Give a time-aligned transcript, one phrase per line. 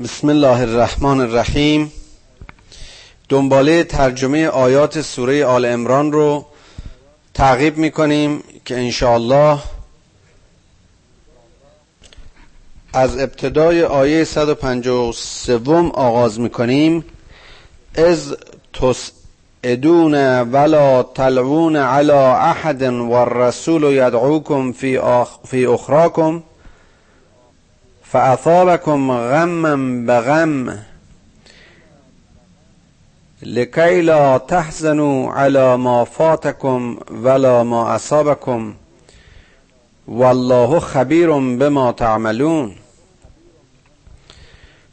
[0.00, 1.92] بسم الله الرحمن الرحیم.
[3.28, 6.46] دنباله ترجمه آیات سوره آل امران رو
[7.34, 9.58] تعقیب می‌کنیم که انشاءالله
[12.92, 17.04] از ابتدای آیه 153 آغاز می‌کنیم.
[17.94, 18.36] از
[18.72, 26.42] تسعدون ولا تلعون على احد والرسول يدعوكم في, في اخراكم
[28.12, 30.78] فاثابكم غما بغم.
[33.42, 38.74] لكي لا تحزنوا على ما فاتكم ولا ما اصابكم
[40.08, 42.74] والله خبیر بما تعملون.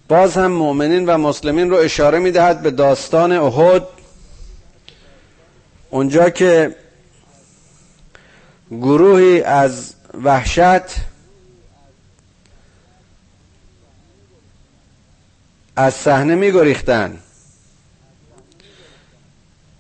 [0.09, 3.83] باز هم مؤمنین و مسلمین رو اشاره می‌دهد به داستان احد.
[5.89, 6.75] اونجا که
[8.71, 9.93] گروهی از
[10.23, 11.09] وحشت
[15.79, 17.19] از صحنه میگریختن.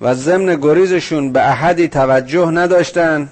[0.01, 3.31] و ضمن گریزشون به احدی توجه نداشتن.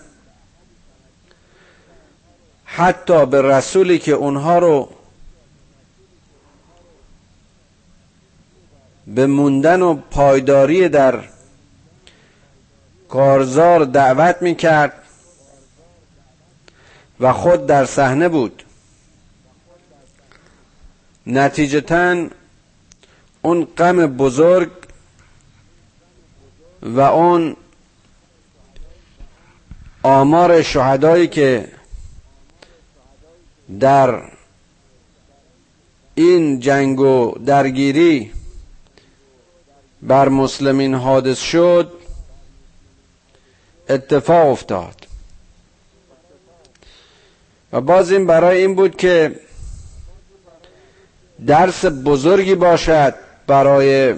[2.65, 4.89] حتی به رسولی که اونها رو
[9.07, 11.23] به موندن و پایداری در
[13.09, 14.93] کارزار دعوت می‌کرد
[17.19, 18.63] و خود در صحنه بود.
[21.27, 22.27] نتیجتا
[23.47, 24.69] اون غم بزرگ
[26.81, 27.55] و اون
[30.03, 31.71] آمار شهدایی که
[33.79, 34.21] در
[36.15, 38.31] این جنگ و درگیری
[40.01, 41.91] بر مسلمین حادث شد
[43.89, 45.07] اتفاق افتاد.
[47.73, 49.39] و باز این برای این بود که
[51.45, 54.15] درس بزرگی باشد برای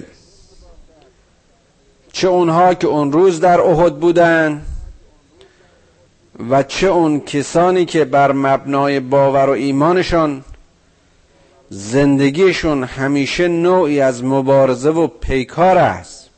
[2.11, 4.65] چه اونها که اون روز در احد بودند
[6.49, 10.43] و چه اون کسانی که بر مبنای باور و ایمانشان
[11.69, 16.29] زندگیشون همیشه نوعی از مبارزه و پیکار است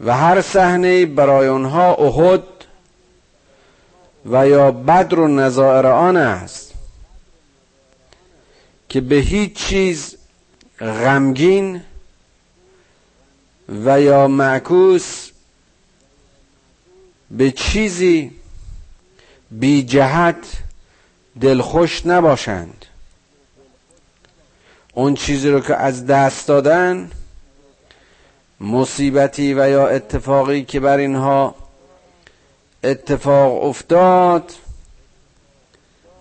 [0.00, 2.42] و هر صحنه برای آنها احد
[4.30, 6.74] و یا بدر و نظائر آن است
[8.88, 10.17] که به هیچ چیز
[10.80, 11.80] غمگین
[13.68, 15.30] و یا معکوس
[17.30, 18.30] به چیزی
[19.50, 20.46] بی جهت
[21.40, 22.86] دلخوش نباشند.
[24.94, 27.10] اون چیزی رو که از دست دادن
[28.60, 31.54] مصیبتی و یا اتفاقی که بر اینها
[32.84, 34.52] اتفاق افتاد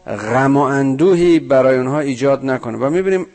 [0.08, 2.78] غم و اندوهی برای اونها ایجاد نکنه.
[2.78, 3.26] و می‌بینیم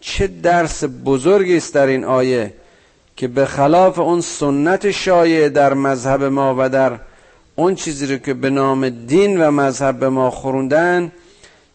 [0.00, 2.54] چه درس بزرگی است در این آیه
[3.16, 6.98] که به خلاف اون سنت شایع در مذهب ما و در
[7.56, 11.12] اون چیزی رو که به نام دین و مذهب به ما خوروندن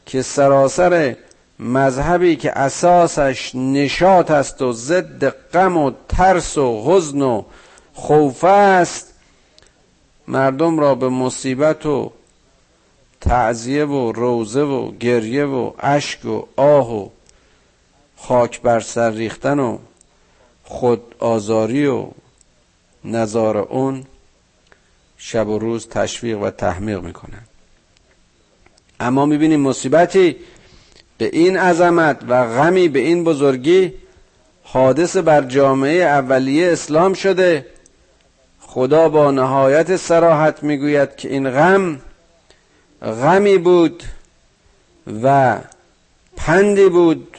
[0.05, 1.15] که سراسر
[1.59, 7.43] مذهبی که اساسش نشاط است و ضد غم و ترس و حزن و
[7.93, 9.13] خوف است
[10.27, 12.11] مردم را به مصیبت و
[13.21, 17.09] تعذیه و روزه و گریه و اشک و آه و
[18.27, 19.77] خاک بر سر ریختن و
[20.63, 22.07] خود آزاری و
[23.05, 24.05] نظار اون
[25.17, 27.43] شب و روز تشویق و تحمیق می‌کنن.
[28.99, 30.35] اما می‌بینیم مصیبتی
[31.17, 33.93] به این عظمت و غمی به این بزرگی
[34.63, 37.65] حادث بر جامعه اولیه اسلام شده.
[38.59, 42.01] خدا با نهایت سراحت می‌گوید که این غم
[43.01, 44.03] غمی بود
[45.23, 45.57] و
[46.37, 47.37] پندی بود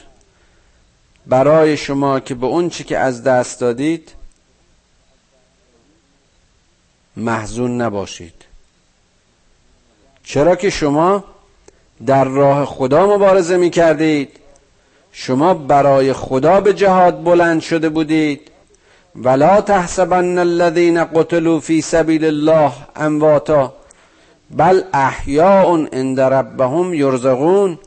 [1.27, 4.11] برای شما که به اون چی که از دست دادید
[7.17, 8.45] محزون نباشید.
[10.23, 11.23] چرا که شما
[12.05, 14.29] در راه خدا مبارزه می کردید
[15.11, 18.51] شما برای خدا به جهاد بلند شده بودید.
[19.15, 23.73] ولا تحسبن الذين قتلوا في سبيل الله امواتا
[24.51, 27.79] بل احیاء عند ربهم یرزقون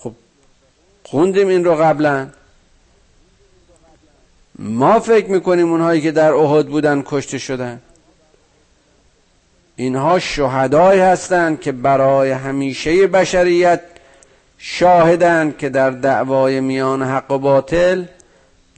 [0.00, 0.12] خب
[1.04, 2.28] خوندیم این رو قبلا.
[4.58, 7.80] ما فکر می‌کنیم اونهایی که در احد بودن کشته شدن.
[9.76, 13.80] اینها شهدای هستند که برای همیشه بشریت
[14.58, 18.04] شاهدند که در دعوای میان حق و باطل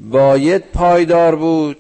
[0.00, 1.76] باید پایدار بود.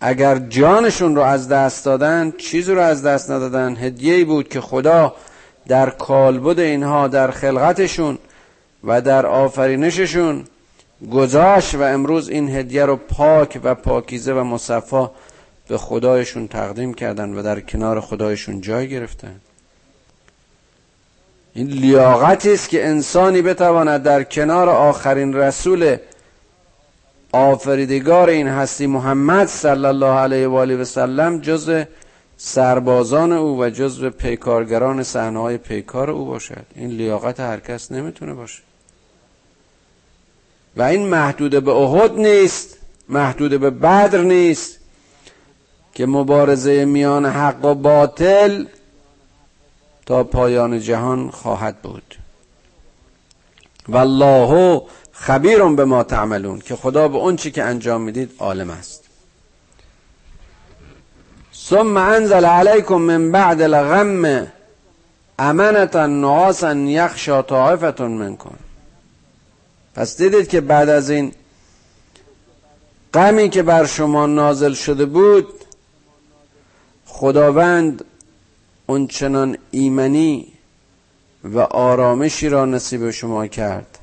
[0.00, 5.14] اگر جانشون رو از دست دادن چیزی رو از دست ندادن هدیه بود که خدا
[5.68, 8.18] در کالبد اینها در خلقتشون
[8.84, 10.44] و در آفرینششون
[11.12, 15.10] گذاشت و امروز این هدیه رو پاک و پاکیزه و مصفا
[15.68, 19.40] به خدایشون تقدیم کردن و در کنار خدایشون جای گرفتن.
[21.54, 25.96] این لیاقتی است که انسانی بتواند در کنار آخرین رسول
[27.32, 31.84] آفریدگار این هستی محمد صلی الله علیه و آله و سلم جز
[32.36, 36.66] سربازان او و جز پیکارگران صحنه های پیکار او باشد.
[36.74, 38.62] این لیاقت هر کس نمی‌تونه باشه.
[40.76, 42.76] و این محدود به احد نیست
[43.08, 44.78] محدود به بدر نیست
[45.94, 48.64] که مبارزه میان حق و باطل
[50.06, 52.14] تا پایان جهان خواهد بود.
[53.88, 54.82] والله
[55.12, 59.04] خبیر به ما تعملون که خدا به اون چی که انجام می‌دید عالم است.
[61.54, 64.46] ثم انزل علیکم من بعد الغم
[65.38, 68.58] امنتا نعاسا یخشا طائفتون منکن
[69.94, 71.32] پس دیدید که بعد از این
[73.14, 75.48] غمی که بر شما نازل شده بود
[77.06, 78.04] خداوند
[78.86, 80.52] اون چنان ایمنی
[81.44, 83.98] و آرامشی را نصیب شما کرد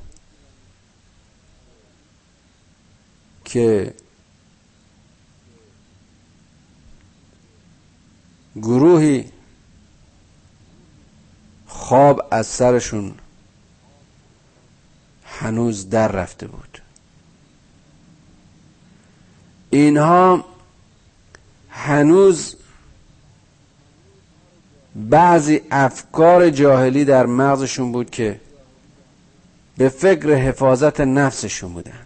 [3.46, 3.94] که
[8.56, 9.26] گروهی
[11.68, 13.14] خواب از سرشون
[15.42, 16.82] هنوز در رفته بود.
[19.70, 20.46] اینها
[21.70, 22.56] هنوز
[24.96, 28.40] بعضی افکار جاهلی در مغزشون بود که
[29.78, 32.06] به فکر حفاظت نفسشون بودن.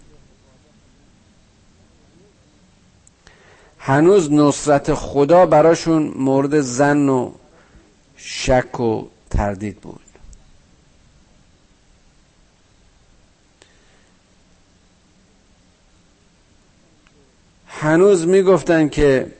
[3.79, 7.31] هنوز نصرت خدا براشون مورد زن و
[8.17, 10.04] شک و تردید بود.
[17.85, 19.31] هنوز می‌گفتن که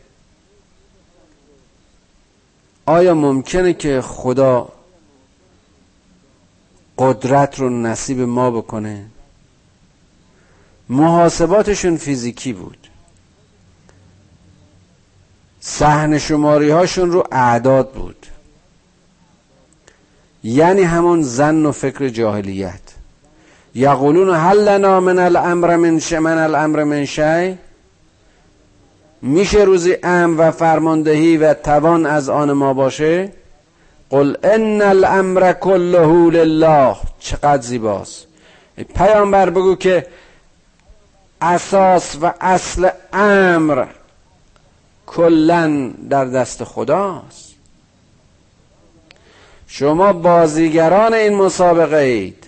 [2.86, 4.70] آیا ممکنه که خدا
[6.98, 9.06] قدرت رو نصیب ما بکنه؟
[10.90, 12.78] محاسباتشون فیزیکی بود.
[15.60, 18.26] سحن شماری هاشون رو اعداد بود.
[20.44, 22.82] یعنی همون زن و فکر جاهلیت.
[23.76, 27.65] یقولون هل لنا من الامر من من الامر من شی؟
[29.22, 33.32] میشه روزی ام و فرماندهی و توان از آن ما باشه؟
[34.10, 36.96] قل ان الامر كله لله.
[37.20, 38.28] چقدر زیباست.
[38.96, 40.08] پیامبر بگو که
[41.42, 43.86] اساس و اصل امر
[45.06, 47.56] کلا در دست خداست.
[49.68, 52.48] شما بازیگران این مسابقه اید.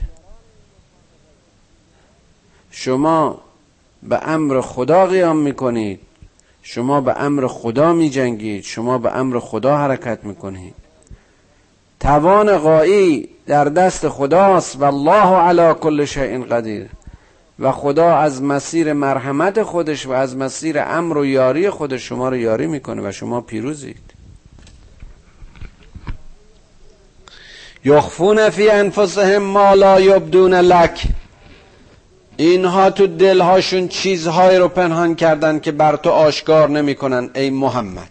[2.72, 3.42] شما
[4.04, 6.07] به امر خدا قیام می‌کنید.
[6.70, 10.74] شما به امر خدا می جنگید شما به امر خدا حرکت می‌کنید.
[12.00, 16.88] توان قایی در دست خداست و الله علی کل شیء قدیر.
[17.60, 22.36] و خدا از مسیر مرحمت خودش و از مسیر امر و یاری خودش شما رو
[22.36, 24.14] یاری می‌کنه و شما پیروزید.
[27.86, 31.08] یخفون فی انفسهم ما لا یبدون لک.
[32.38, 38.10] اینها تو دلهاشون چیزهایی رو پنهان کردن که بر تو آشکار نمی‌کنن ای محمد.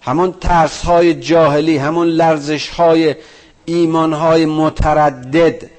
[0.00, 3.14] همون ترس های جاهلی همون لرزش های
[3.64, 5.70] ایمان های متردد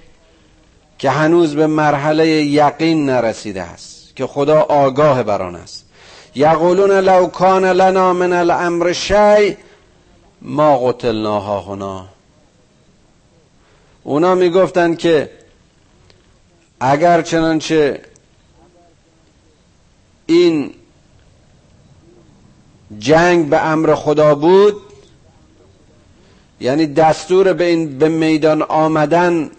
[0.98, 5.86] که هنوز به مرحله یقین نرسیده است که خدا آگاه بر آن است.
[6.36, 9.58] یقولون لو کان لنا من الامر شی
[10.42, 12.06] ما قتلناها هنا.
[14.04, 15.30] اونا می‌گفتند که
[16.80, 18.02] اگر چنانچه
[20.26, 20.74] این
[23.00, 24.76] جنگ به امر خدا بود
[26.60, 29.52] یعنی دستور به این به میدان آمدن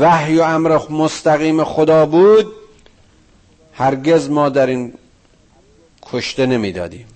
[0.00, 2.46] وحی و امر مستقیم خدا بود
[3.72, 4.92] هرگز ما در این
[6.02, 7.06] کشته نمی‌دادیم.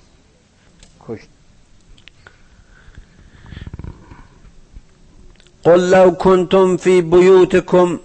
[5.64, 8.00] قل لو کنتم فی بیوتکم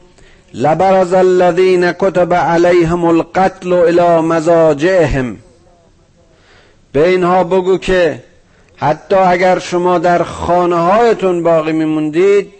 [0.57, 5.37] لبرز الذین کتب علیهم القتل الى مزاجهم
[6.91, 8.23] به اینها بگو که
[8.75, 12.53] حتی اگر شما در خانه هایتون باقی میموندید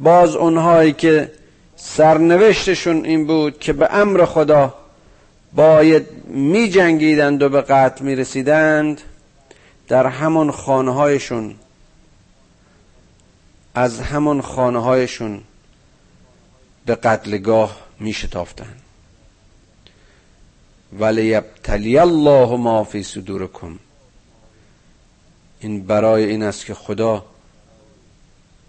[0.00, 1.32] باز اونهایی که
[1.76, 4.74] سرنوشتشون این بود که به امر خدا
[5.52, 9.00] باید می جنگیدند و به قتل می رسیدند
[9.88, 11.54] در همون خانه هایشون
[13.74, 15.40] از همون خانه هایشون
[16.86, 18.76] به قتلگاه می شتافتن
[20.98, 23.78] ولیبتلی الله ما فی صدورکم.
[25.60, 27.24] این برای این است که خدا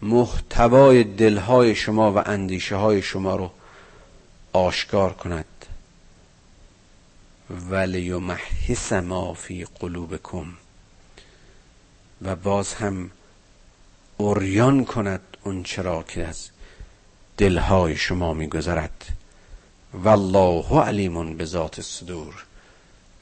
[0.01, 3.51] محتوای دلهای شما و اندیشه های شما رو
[4.53, 5.45] آشکار کند.
[7.69, 10.45] ولیمحص ما فی قلوبکم.
[12.21, 13.11] و باز هم
[14.17, 16.49] اوریان کند اون چرا که از
[17.41, 19.05] دلهای شما میگذرد.
[19.93, 22.45] والله علیم به ذات الصدور.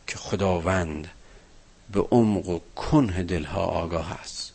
[0.07, 1.07] که خداوند
[1.91, 4.53] به عمق و کنه دلها آگاه است.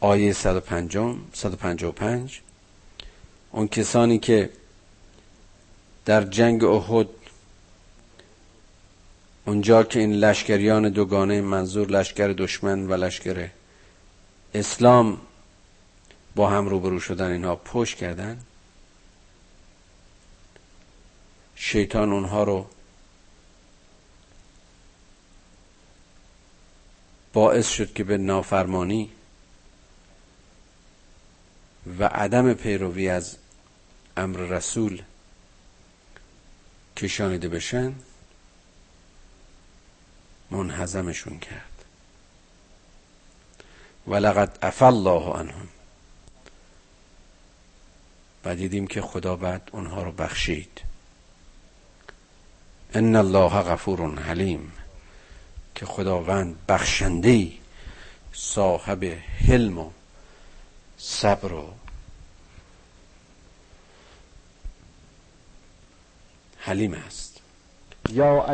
[0.00, 0.98] آیه 105
[1.32, 2.40] 155
[3.50, 4.50] اون کسانی که
[6.04, 7.08] در جنگ احد
[9.46, 13.48] اونجا که این لشکریان دوگانه منظور لشکر دشمن و لشکر
[14.54, 15.20] اسلام
[16.34, 18.40] با هم روبرو شدن اینها پشت کردن.
[21.54, 22.66] شیطان اونها رو
[27.32, 29.10] باعث شد که به نافرمانی
[31.98, 33.36] و عدم پیروی از
[34.16, 35.02] امر رسول
[36.96, 37.94] کشانیده بشن
[40.50, 41.69] منحزمشون کرد.
[44.06, 45.68] ولقد عفا الله عنهم.
[48.44, 50.80] و دیدیم که خدا بعد اونها رو بخشید.
[52.94, 54.72] ان الله غفور حلیم.
[55.74, 57.52] که خداوند بخشنده
[58.32, 59.04] صاحب
[59.48, 59.90] حلم و
[60.98, 61.68] صبر و
[66.58, 67.40] حلیم است.
[68.12, 68.46] یا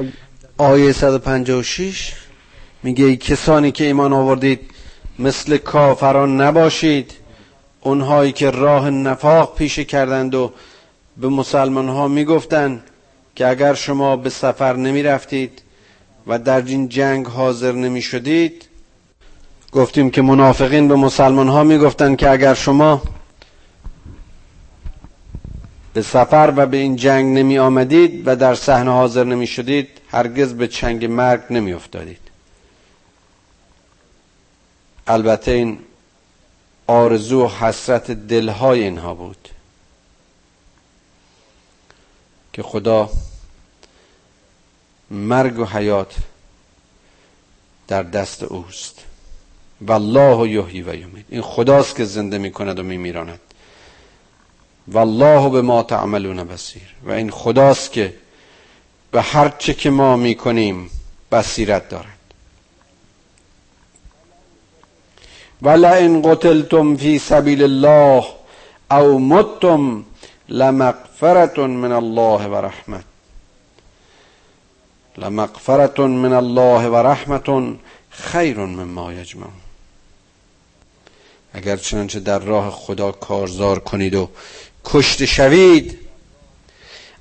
[0.59, 2.13] آیه 156
[2.83, 4.71] میگه ای کسانی که ایمان آوردید
[5.19, 7.13] مثل کافران نباشید.
[7.81, 10.53] اونهایی که راه نفاق پیشه کردند و
[11.17, 12.83] به مسلمان ها می‌گفتند
[13.35, 15.63] که اگر شما به سفر نمی رفتید
[16.27, 18.69] و در این جنگ حاضر نمی شدید
[19.73, 23.03] گفتیم که منافقین به مسلمان ها می گفتن که اگر شما
[25.95, 30.55] به سفر و به این جنگ نمی آمدید و در صحنه حاضر نمی شدید هرگز
[30.55, 32.26] به چنگ مرگ نمی افتادید
[35.07, 35.79] البته این
[36.87, 39.49] آرزو و حسرت دلهای اینها بود
[42.53, 43.11] که خدا
[45.11, 46.15] مرگ و حیات
[47.89, 49.05] در دست اوست.
[49.81, 51.25] والله یحیی و یمیت.
[51.29, 53.41] این خداست که زنده می‌کند و میمیراند.
[54.89, 56.95] والله به ما تعملون بصیر.
[57.05, 58.15] و این خداست که
[59.11, 60.91] به هر چه که ما می‌کنیم
[61.33, 62.16] بصیرت دارد.
[65.63, 68.25] ولئن قتلتم فی سبیل الله
[68.91, 70.05] او متم
[70.49, 73.05] لمغفرت من الله و رحمت
[75.19, 77.77] لمغفرت من الله و رحمت
[78.11, 79.53] خیر مما یجمعون
[81.53, 84.29] اگر چنانچه در راه خدا کارزار کنید و
[84.85, 85.99] کشت شوید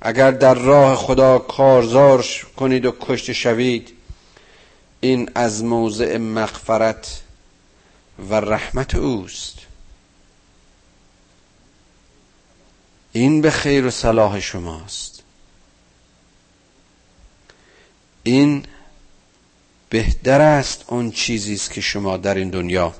[0.02, 2.26] اگر در راه خدا کارزار
[2.56, 3.92] کنید و کشت شوید
[5.00, 7.20] این از موضع مغفرت
[8.18, 9.58] و رحمت اوست.
[13.12, 15.22] این به خیر و صلاح شماست.
[18.22, 18.64] این
[19.88, 22.94] بهتر است اون چیزی است که شما در این دنیا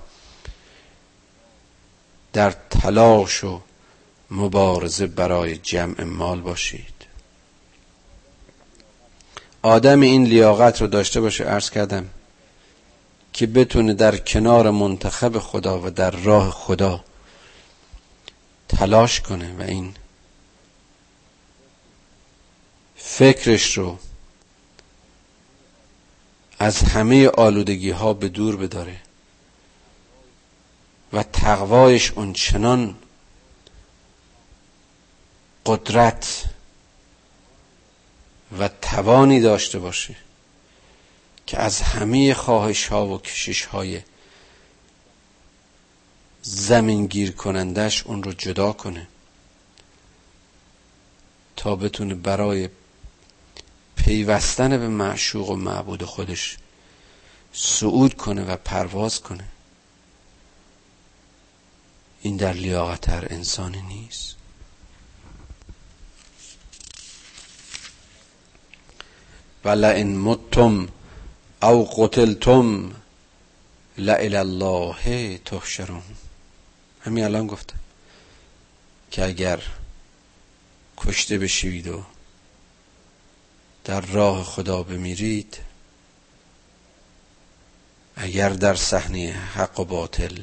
[2.32, 3.60] در تلاش و
[4.30, 7.06] مبارزه برای جمع مال باشید.
[9.62, 12.10] آدم این لیاقت رو داشته باشه عرض کردم.
[13.36, 17.04] که بتونه در کنار منتخب خدا و در راه خدا
[18.68, 19.94] تلاش کنه و این
[22.96, 23.98] فکرش رو
[26.58, 29.00] از همه آلودگی ها به دور بداره
[31.12, 32.96] و تقوایش چنان
[35.66, 36.44] قدرت
[38.58, 40.25] و توانی داشته باشه.
[41.46, 44.02] که از همه خواهش ها و کشش های
[46.42, 49.06] زمین گیر کنندش اون رو جدا کنه
[51.56, 52.68] تا بتونه برای
[53.96, 56.56] پیوستن به معشوق و معبود خودش
[57.52, 59.48] صعود کنه و پرواز کنه.
[62.22, 64.36] این در لیاقت هر انسانی نیست
[69.64, 70.88] ولئن متم
[71.66, 72.92] او قتلتم
[73.98, 76.02] لإلی الله تحشرون.
[77.00, 77.74] همین الان گفته
[79.10, 79.62] که اگر
[80.96, 82.02] کشته بشوید و
[83.84, 85.56] در راه خدا بمیرید
[88.16, 90.42] اگر در صحنه حق و باطل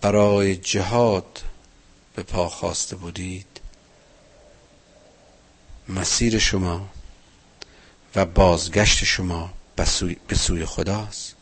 [0.00, 1.42] برای جهاد
[2.14, 3.60] به پا خواسته بودید
[5.88, 6.88] مسیر شما
[8.16, 9.50] و بازگشت شما
[10.26, 11.34] به سوی خداست.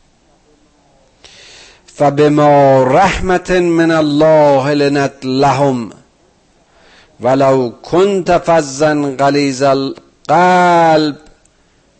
[1.85, 5.91] فبما رحمت من الله لنت لهم
[7.19, 11.17] ولو كنت فظا غلیظ القلب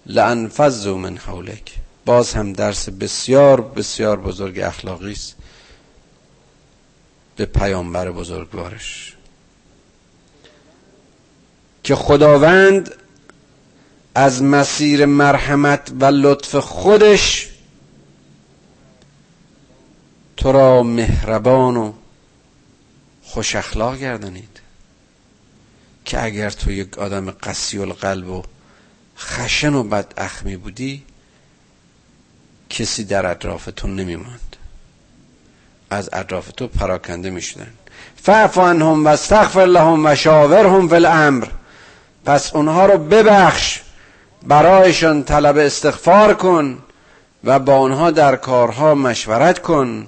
[0.05, 1.75] لانفضوا من حولک.
[2.05, 5.35] باز هم درس بسیار بسیار بزرگ اخلاقی است.
[7.35, 9.15] به پیامبر بزرگوارش.
[11.83, 12.95] که خداوند
[14.15, 17.49] از مسیر مرحمت و لطف خودش
[20.37, 21.93] تو را مهربان و
[23.23, 24.59] خوش اخلاق گردانید.
[26.05, 28.43] که اگر تو یک آدم قسی القلب و
[29.17, 31.03] خشن و بد اخمی بودی
[32.69, 34.55] کسی در اطرافتون نمیماند.
[35.89, 37.73] از اطراف تو پراکنده می‌شدن.
[38.15, 41.47] فعف عنهم و استغفر لهم و شاورهم فی الامر.
[42.25, 43.81] پس اونها رو ببخش.
[44.47, 46.77] برایشان طلب استغفار کن
[47.43, 50.07] و با آنها در کارها مشورت کن.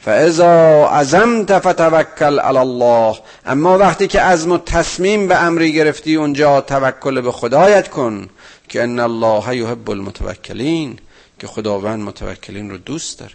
[0.00, 3.16] فاذا عزمت فتوکل علی الله.
[3.46, 8.28] اما وقتی که عزم و تصمیم به امری گرفتی اونجا توکل به خدایت کن
[8.68, 10.98] که ان الله یحب المتوکلین
[11.38, 13.34] که خداوند متوکلین رو دوست داره.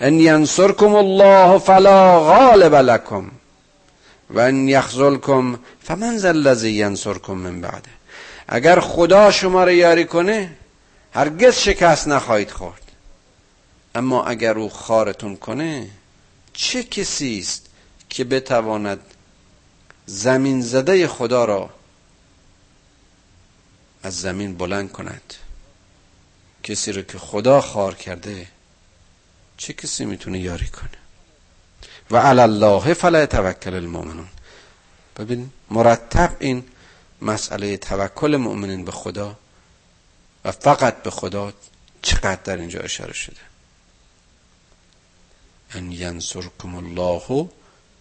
[0.00, 3.30] ان ینصرکم الله فلا غالب لكم
[4.30, 7.99] و ان یخذلکم فمن ذا الذی ینصرکم من بعده.
[8.52, 10.56] اگر خدا شما رو یاری کنه
[11.14, 12.92] هرگز شکست نخواهید خورد.
[13.94, 15.90] اما اگر او خارتون کنه
[16.52, 17.66] چه کسی است
[18.08, 19.00] که بتواند
[20.06, 21.70] زمین زده خدا را
[24.02, 25.34] از زمین بلند کند؟
[26.62, 28.46] کسی رو که خدا خار کرده
[29.56, 30.90] چه کسی می‌تونه یاری کنه؟
[32.10, 34.28] و علی الله فلا توکل المؤمنون.
[35.18, 36.64] ببین مرتب این
[37.22, 39.34] مسئله توکل مؤمنین به خدا
[40.44, 41.52] و فقط به خدا
[42.02, 43.40] چقدر در اینجا اشاره شده.
[45.74, 47.48] ان ینصرکم الله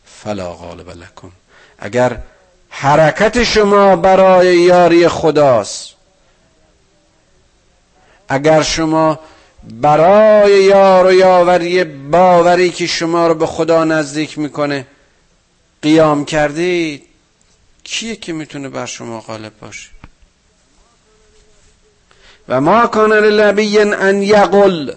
[0.06, 1.32] فلا غالب لکم.
[1.80, 2.18] اگر
[2.70, 5.94] حرکت شما برای یاری خداست
[8.30, 9.20] اگر شما
[9.64, 14.88] برای یار و یاوری باوری که شما رو به خدا نزدیک می‌کنه
[15.82, 17.04] قیام کردید
[17.90, 19.90] کیه که می‌تونه بر شما غالب باشه؟
[22.48, 24.96] و ما کان لنبی ان یقل.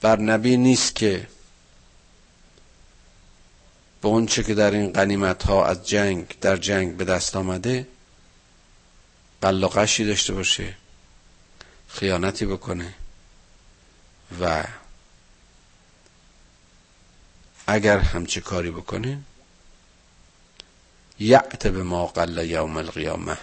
[0.00, 1.26] بر نبی نیست که
[4.02, 7.86] به اونچه که در این قنیمت ها از جنگ در جنگ به دست آمده
[9.42, 10.74] قلقشی داشته باشه
[11.88, 12.94] خیانتی بکنه
[14.40, 14.64] و
[17.66, 19.18] اگر همچه کاری بکنه
[21.20, 23.36] یعت به ما قل یوم القیامه.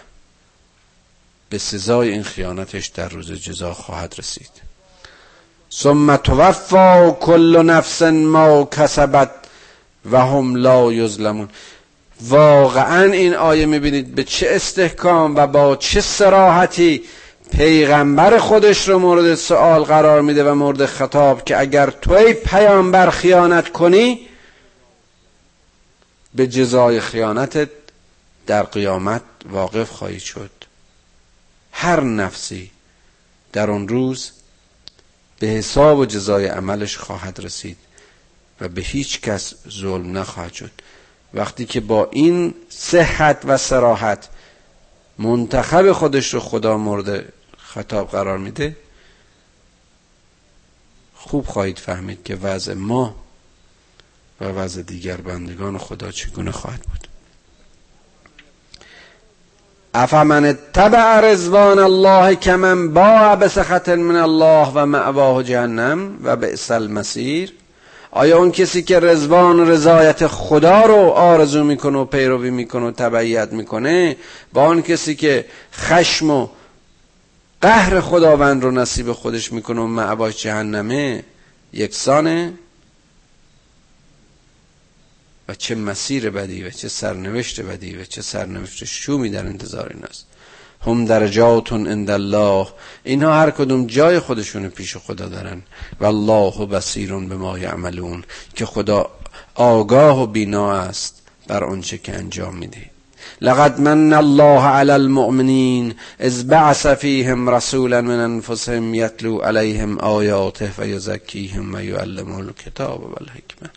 [1.50, 4.52] به سزای این خیانتش در روز جزا خواهد رسید.
[5.72, 9.32] ثم توفا کل نفس ما کسبت
[10.12, 11.50] و هم لا یظلمون.
[12.22, 17.04] واقعا این آیه می‌بینید به چه استحکام و با چه سراحتی
[17.52, 23.72] پیغمبر خودش رو مورد سوال قرار میده و مورد خطاب که اگر توی پیامبر خیانت
[23.72, 24.28] کنی
[26.36, 27.70] به جزای خیانتت
[28.48, 30.52] در قیامت واقف خواهی شد.
[31.72, 32.72] هر نفسی
[33.54, 34.32] در اون روز
[35.40, 37.78] به حساب و جزای عملش خواهد رسید
[38.62, 40.72] و به هیچ کس ظلم نخواهد شد.
[41.34, 44.30] وقتی که با این صحت و سراحت
[45.18, 47.34] منتخب خودش رو خدا مورد
[47.74, 48.76] خطاب قرار میده
[51.16, 53.16] خوب خواهید فهمید که وضع ما
[54.42, 57.08] و وضع دیگر بندگان خدا چگونه خواهد بود.
[59.94, 67.54] افمن تبع رزوان الله کمن با بسخط من الله و معواه جهنم و بئس المسیر
[68.12, 73.54] آیا اون کسی که رزوان رضایت خدا رو آرزو می‌کنه و پیروی می‌کنه و تبعیت
[73.54, 74.18] می‌کنه
[74.54, 76.48] با اون کسی که خشم و
[77.62, 81.24] قهر خداوند رو نصیب خودش می‌کنه و معواش جهنمه
[81.74, 82.54] یکسانه.
[85.47, 90.04] و چه مسیر بدی و چه سرنوشت بدی و چه سرنوشت شومی در انتظار این
[90.04, 90.28] است.
[90.86, 92.67] هم درجات عند الله.
[93.04, 95.62] اینها هر کدوم جای خودشون پیش خدا دارن.
[96.00, 98.24] و الله بصیر به ما یعملون.
[98.56, 99.10] که خدا
[99.56, 102.91] آگاه و بینا است بر آنچه که انجام میده
[103.42, 111.74] لقد من الله على المؤمنين اذ بعث فيهم رسولا من انفسهم يتلو عليهم آياته ويزكيهم
[111.74, 113.70] ويعلمهم الكتاب والحكمه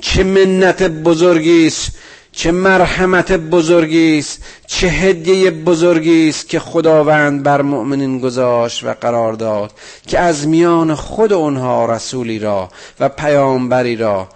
[0.00, 1.92] چه منت بزرگی است
[2.32, 9.32] چه مرحمت بزرگی است چه هدیه بزرگی است که خداوند بر مؤمنین گذاشت و قرار
[9.32, 9.72] داد
[10.06, 12.68] که از میان خود اونها رسولی را
[13.00, 14.28] و پیامبری را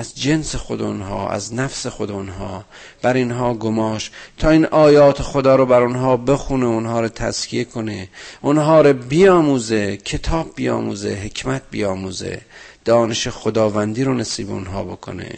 [0.00, 2.64] از جنس خود اونها از نفس خود اونها
[3.02, 8.08] بر اینها گماش تا این آیات خدا رو بر اونها بخونه اونها رو تسکیه کنه
[8.40, 12.40] اونها رو بیاموزه کتاب بیاموزه حکمت بیاموزه
[12.84, 15.30] دانش خداوندی رو نصیب اونها بکنه.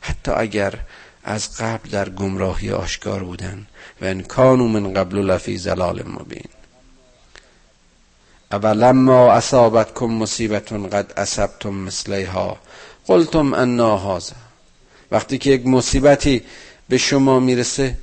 [0.00, 0.74] حتی اگر
[1.24, 3.66] از قبل در گمراهی آشکار بودن.
[4.00, 6.48] و ان کانوا من قبل لفی زلال مبین.
[8.52, 12.58] اولما اصابتکم مصیبت قد اصبتم مثلیها.
[13.06, 14.36] قلتم انا هذا.
[15.10, 16.42] وقتی که یک مصیبتی
[16.88, 17.96] به شما می‌رسه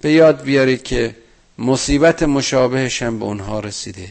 [0.00, 1.16] به یاد بیارید که
[1.58, 4.08] مصیبت مشابهش هم به اونها رسیده.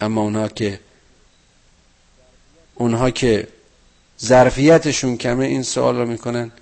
[0.00, 0.80] اما اونها که
[2.74, 3.48] اونها که
[4.20, 6.52] ظرفیتشون کمه این سوال رو می‌کنن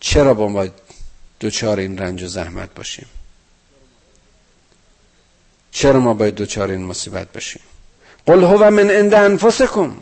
[0.00, 0.66] چرا با ما
[1.40, 3.06] دوچار این رنج و زحمت باشیم؟
[5.72, 7.62] چرا ما باید دوچار این مصیبت باشیم
[8.26, 9.96] قل هو من عند انفسکم.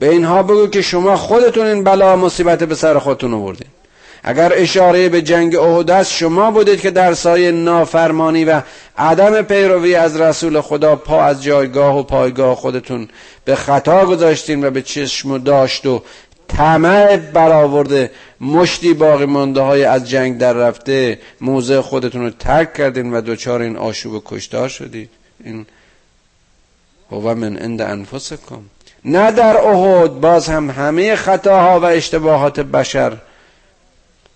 [0.00, 3.68] به اینها بگو که شما خودتون این بلا مصیبت به سر خودتون آوردین.
[4.22, 8.62] اگر اشاره به جنگ احد است شما بودید که در سایه نافرمانی و
[8.98, 13.08] عدم پیروی از رسول خدا پا از جایگاه و پایگاه خودتون
[13.44, 16.02] به خطا گذاشتین و به چشم و داشت و
[16.48, 18.10] طمع برآورده
[18.40, 23.60] مشتی باقی مانده های از جنگ در رفته موضع خودتون رو ترک کردین و دوچار
[23.60, 25.10] این آشوب و کشتار شدید.
[25.44, 25.66] این
[27.10, 28.62] هو من عند انفسکم.
[29.04, 33.16] نه در احد باز هم همه خطاها و اشتباهات بشر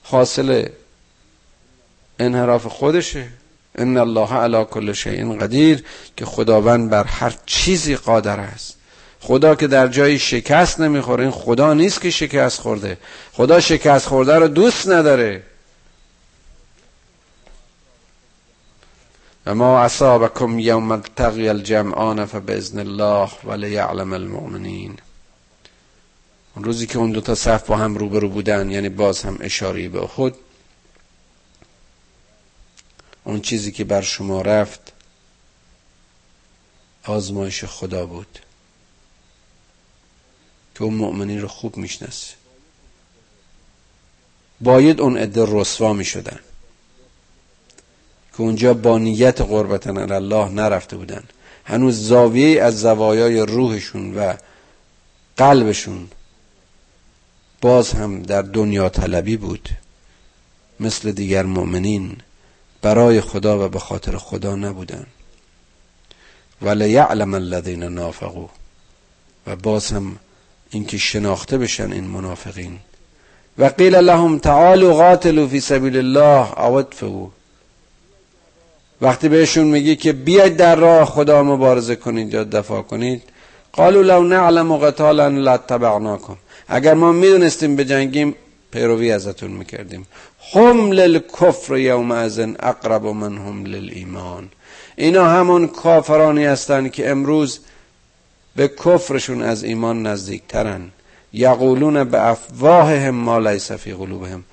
[0.03, 0.69] حاصل
[2.19, 3.27] انحراف خودشه.
[3.79, 5.85] ان الله علی کل شیء قدیر
[6.17, 8.77] که خداوند بر هر چیزی قادر است.
[9.21, 12.97] خدا که در جایی شکست نمی‌خوره این خدا نیست که شکست خورده.
[13.33, 15.43] خدا شکست خورده رو دوست نداره.
[19.47, 24.99] و ما اصابکم یوم التقی الجمعان فباذن الله ولیعلم المؤمنین
[26.55, 29.89] اون روزی که اون دو تا صف با هم روبرو بودن یعنی باز هم اشاره
[29.89, 30.35] به خود
[33.25, 34.93] اون چیزی که بر شما رفت
[37.05, 38.39] آزمایش خدا بود.
[40.75, 42.35] که اون مؤمنین رو خوب می‌شناسه
[44.61, 46.41] باید اون عده رسوا می شدن
[48.37, 51.23] که اونجا با نیت قربتن الله نرفته بودن.
[51.65, 54.35] هنوز زاویه از زوایای روحشون و
[55.37, 56.09] قلبشون
[57.61, 59.69] باز هم در دنیا طلبی بود.
[60.81, 62.17] مثل دیگر مؤمنین
[62.83, 65.07] برای خدا و به خاطر خدا نبودن.
[66.63, 68.47] ولی یعلم الذین نافقو
[69.47, 70.17] و باز هم
[70.71, 72.79] اینکه شناخته بشن این منافقین.
[73.59, 76.59] و قیل لهم تعالوا قاتلوا فی سبیل الله
[77.03, 77.33] او
[79.05, 83.23] وقتی بهشون میگی که بیاید در راه خدا مبارزه کنید یا دفاع کنید
[83.73, 86.37] قالوا لو نعلم قتالا لاتبعناکم.
[86.69, 88.35] اگر ما می‌دونستیم بجنگیم
[88.71, 90.07] پیروی ازتون می‌کردیم.
[90.55, 94.49] هم للکفر یوم ازن اقرب منهم للایمان.
[94.97, 97.61] اینا همون کافرانی هستند که امروز
[98.57, 100.91] به کفرشون از ایمان نزدیکترن.
[101.33, 104.45] یقولون به افواههم ما لیس فی قلوبهم.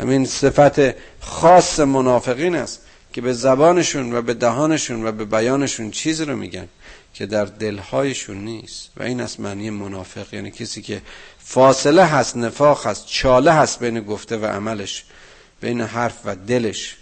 [0.00, 2.80] همین صفت خاص منافقین است.
[3.14, 6.68] که به زبانشون و به دهانشون و به بیانشون چیزی رو میگن
[7.14, 8.90] که در دلهایشون نیست.
[8.96, 10.34] و این از معنی منافق.
[10.34, 11.02] یعنی کسی که
[11.38, 15.04] فاصله هست نفاق هست چاله هست بین گفته و عملش
[15.60, 16.96] بین حرف و دلش.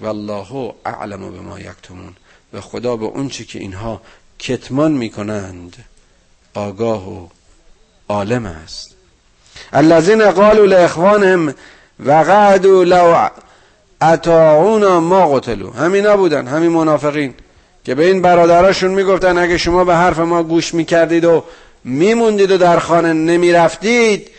[0.00, 2.16] والله اعلم به ما یکتمون.
[2.52, 4.02] و خدا به اون چی که اینها
[4.38, 5.84] کتمان می‌کنند
[6.54, 7.28] آگاه و
[8.08, 8.94] عالم است.
[9.72, 11.54] الذين قالوا لاخوانهم
[12.00, 13.28] وقعدوا لو
[14.00, 15.70] اطاعونا ما قتلوا.
[15.70, 17.34] همینا بودن همین منافقین
[17.84, 21.44] که به این برادراشون می‌گفتن اگه شما به حرف ما گوش می‌کردید و
[21.84, 24.30] میموندید و در خانه نمی‌رفتید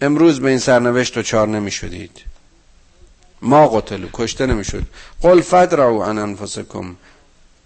[0.00, 2.10] امروز به این سرنوشت چار نمی‌شدید.
[3.42, 4.82] ما قتلو کشته نمی‌شد.
[5.22, 6.96] قل فدرعو عن انفسکم.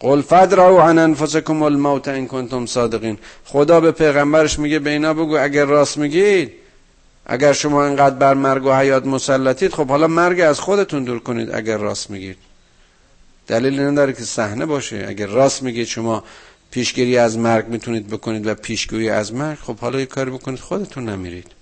[0.00, 3.18] قل فدرعو عن انفسکم الموت ان کنتم صادقین.
[3.44, 6.52] خدا به پیغمبرش میگه به اینا بگو اگر راست میگید
[7.26, 11.54] اگر شما انقدر بر مرگ و حیات مسلطید خب حالا مرگ از خودتون دور کنید
[11.54, 12.36] اگر راست میگید.
[13.46, 15.04] دلیل نداره که صحنه باشه.
[15.08, 16.24] اگر راست میگید شما
[16.70, 21.08] پیشگیری از مرگ می‌تونید بکنید و پیشگویی از مرگ خب حالا یه کاری بکنید خودتون
[21.08, 21.55] نمیرید.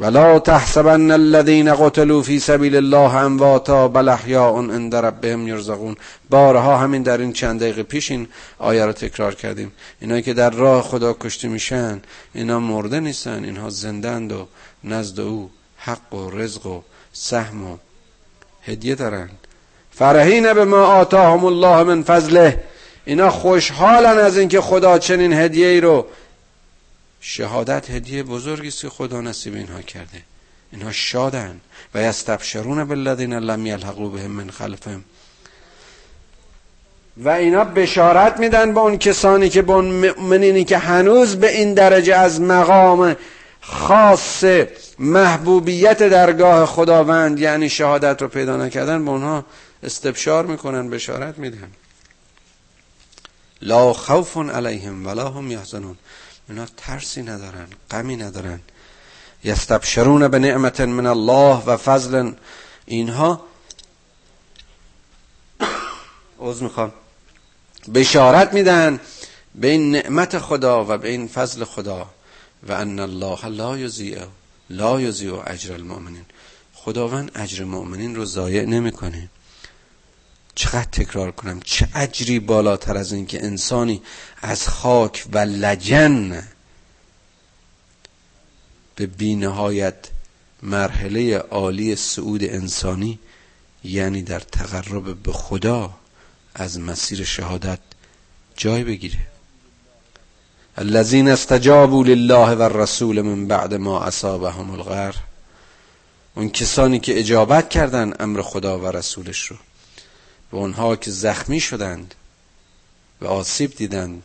[0.00, 5.96] ولا تحسبن الذين قتلوا في سبيل الله امواتا بل احیاء عند ربهم يرزقون.
[6.30, 8.28] بارها همین در این چند دقیقه پیش این
[8.58, 9.72] آیه رو تکرار کردیم.
[10.00, 12.00] اینایی که در راه خدا کشته میشن
[12.34, 14.46] اینا مرده نیستن اینها زندند و
[14.84, 16.80] نزد او حق و رزق و
[17.12, 17.76] سهم و
[18.62, 19.28] هدیه دارن.
[19.90, 22.64] فرحین به ما آتاهم الله من فضله.
[23.04, 26.06] اینا خوشحالن از اینکه خدا چنین هدیه ای رو
[27.20, 30.22] شهادت هدیه بزرگی است که خدا نصیب اینها کرده.
[30.72, 31.60] اینها شادن.
[31.94, 35.04] و یستبشرون بالذین لم یلحقوا بهم من خلفهم.
[37.16, 41.74] و اینا بشارت میدن به اون کسانی که به اون مؤمنینی که هنوز به این
[41.74, 43.16] درجه از مقام
[43.60, 44.44] خاص
[44.98, 49.44] محبوبیت درگاه خداوند یعنی شهادت رو پیدا نکردن به اونها
[49.82, 51.70] استبشار می‌کنن بشارت میدن.
[53.62, 55.96] لا خوف علیهم ولا هم یحزنون.
[56.48, 58.60] اینا ترسی ندارن غمی ندارن.
[59.44, 62.32] یستبشرون به نعمت من الله و فضل
[62.86, 63.44] اینها
[66.40, 66.92] عوض می‌خوام.
[67.94, 69.00] بشارت میدن
[69.54, 72.10] به این نعمت خدا و به این فضل خدا.
[72.68, 74.18] و ان الله لا یضیع
[74.70, 76.24] لا یضیع اجر المؤمنین.
[76.74, 79.28] خداوند اجر مؤمنین رو ضایع نمی‌کنه.
[80.56, 84.02] چقدر تکرار کنم؟ چه اجری بالاتر از این که انسانی
[84.42, 86.42] از خاک و لجن
[88.96, 89.94] به بینهایت
[90.62, 93.18] مرحله عالی سعود انسانی
[93.84, 95.94] یعنی در تقرب به خدا
[96.54, 97.78] از مسیر شهادت
[98.56, 99.18] جای بگیره.
[100.76, 105.14] الذين استجابوا لله و الرسول من بعد ما اصابهم الغر.
[106.34, 109.56] اون کسانی که اجابت کردن امر خدا و رسولش رو.
[110.52, 112.14] و اونها که زخمی شدند
[113.20, 114.22] و آسیب دیدند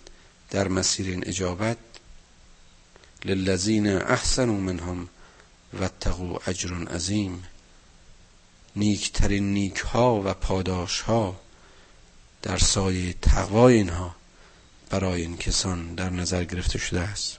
[0.50, 1.78] در مسیر این اجابت
[3.26, 5.10] للذین احسنوا منهم
[5.80, 7.44] و اتقوا اجر عظیم.
[8.76, 11.36] نیکترین نیک ها و پاداش ها
[12.42, 14.16] در سایه تقوای اینها
[14.90, 17.38] برای این کسان در نظر گرفته شده است.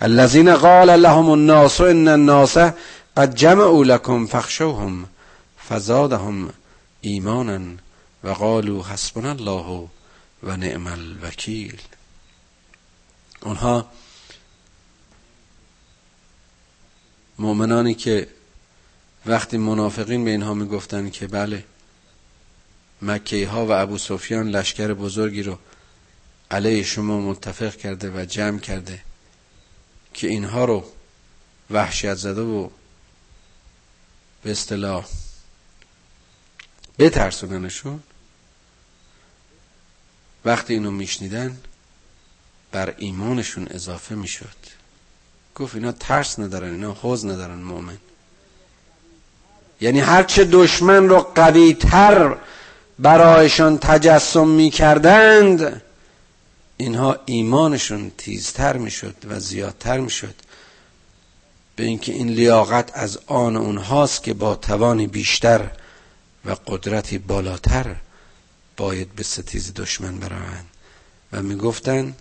[0.00, 2.58] الذين قال لهم الناس ان الناس
[3.16, 5.08] قد جمعوا لكم فخشوهم
[5.68, 6.50] فزادهم
[7.08, 7.60] ایمانا
[8.24, 9.88] و قالوا حسبنا الله
[10.42, 11.80] و نعم الوکیل.
[13.42, 13.88] اونها
[17.38, 18.28] مؤمنانی که
[19.26, 21.64] وقتی منافقین به اینها می‌گفتن که بله
[23.02, 25.58] مکه ها و ابو سفیان لشکر بزرگی رو
[26.50, 29.02] علیه شما متفق کرده و جمع کرده
[30.14, 30.84] که اینها رو
[31.70, 32.68] وحشیت زده و
[34.42, 35.06] به اصطلاح
[36.98, 38.02] بترسوننشون.
[40.44, 41.58] وقتی اینو میشنیدن
[42.72, 44.56] بر ایمانشون اضافه می‌شد.
[45.54, 47.98] گفت اینا ترس ندارن اینا حوز ندارن مؤمن
[49.80, 52.36] یعنی هرچه دشمن رو قوی تر
[52.98, 55.82] برایشان تجسم می‌کردند
[56.76, 60.34] اینها ایمانشون تیزتر می‌شد و زیادتر می‌شد.
[61.76, 65.70] به اینکه این لیاقت از آن اونهاست که با توانی بیشتر
[66.46, 67.96] و قدرتی بالاتر
[68.76, 70.66] باید به ستیز دشمن بروند.
[71.32, 72.16] و می‌گفتند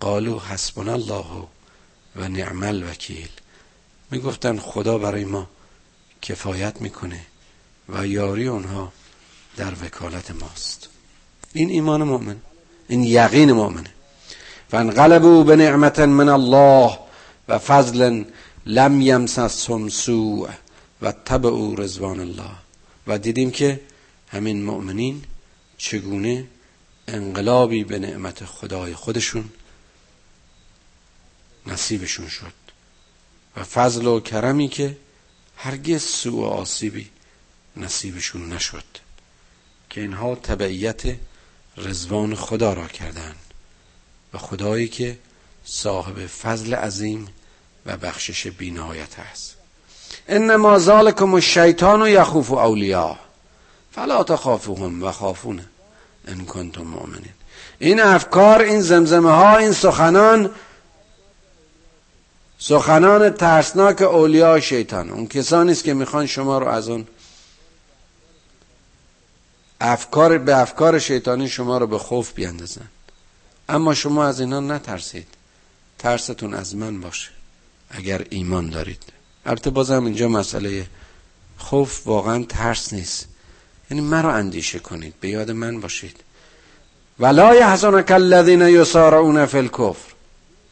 [0.00, 1.48] قالو حسبنا الله
[2.16, 3.28] و نعم الوکیل.
[4.10, 5.48] می‌گفتن خدا برای ما
[6.22, 7.20] کفایت می‌کنه
[7.88, 8.92] و یاری اونها
[9.56, 10.88] در وکالت ماست.
[11.52, 12.36] این ایمان مؤمن
[12.88, 13.90] این یقین مؤمنه.
[14.70, 16.98] فانقلبوا نعمت من الله
[17.48, 18.24] و فضل
[18.66, 20.48] لم یمسسهم سوء
[21.02, 22.65] و تبعوا رضوان الله.
[23.06, 23.80] و دیدیم که
[24.28, 25.24] همین مؤمنین
[25.78, 26.46] چگونه
[27.08, 29.50] انقلابی به نعمت خدای خودشون
[31.66, 32.52] نصیبشون شد.
[33.56, 34.96] و فضل و کرمی که
[35.56, 37.10] هرگز سوء و آسیبی
[37.76, 38.84] نصیبشون نشد
[39.90, 41.02] که اینها تبعیت
[41.76, 43.54] رزوان خدا را کردند
[44.32, 45.18] و خدایی که
[45.64, 47.28] صاحب فضل عظیم
[47.86, 49.55] و بخشش بینهایت است.
[50.28, 53.16] انما ذالکم الشیطان یخوف اولیاء.
[53.92, 55.64] فلا تخافوهم و خافونه
[56.28, 57.34] ان کنتم مؤمنین.
[57.78, 60.50] این افکار این زمزمه ها این سخنان
[62.58, 65.10] سخنان ترسناک اولیاء شیطان.
[65.10, 67.06] اون کسانی است که می‌خوان شما رو از اون
[69.80, 72.88] افکار به افکار شیطانی شما رو به خوف بیاندازن.
[73.68, 75.26] اما شما از اینا نترسید.
[75.98, 77.30] ترستون از من باشه.
[77.90, 79.15] اگر ایمان دارید.
[79.46, 80.86] البته بازم اینجا مسئله
[81.58, 83.28] خوف واقعا ترس نیست.
[83.90, 86.16] یعنی مرا اندیشه کنید به یاد من باشید.
[87.20, 90.16] ولا یحزنک الذین یسارعون فی الکفر.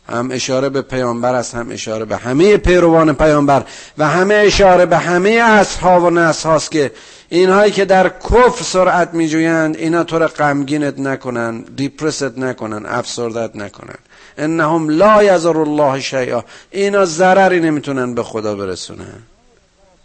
[0.09, 3.65] هم اشاره به پیامبر است هم اشاره به همه پیروان پیامبر
[3.99, 6.93] و همه اشاره به همه اصحاب و هاست که
[7.29, 13.99] اینهایی که در کفر سرعت میجویند اینا تو را غمگینت نکنن دیپرست نکنن افسردت نکنن.
[14.39, 16.45] انهم لا یزر الله شیئا.
[16.71, 19.23] اینا ضرری نمی‌تونن به خدا برسونن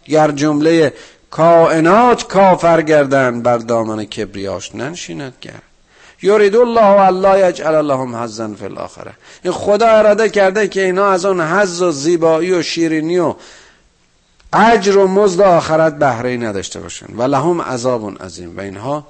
[0.04, 0.92] گر جمله
[1.30, 5.62] کائنات کافر گردن بر دامن کبریاش ننشیند کرد
[6.22, 9.12] یرید الله الله یجعل لهم حظا فی الاخره.
[9.42, 13.34] این خدا اراده کرده که اینا از اون حظ و زیبایی و شیرینی و
[14.52, 17.06] اجر و مزد آخرت بهره نداشته باشن.
[17.16, 18.56] و لهم عذاب عظیم.
[18.58, 19.06] و اینها